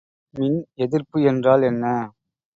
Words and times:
மின் 0.33 0.55
எதிர்ப்பு 0.77 1.19
என்றால் 1.23 1.61
என்ன? 1.61 1.85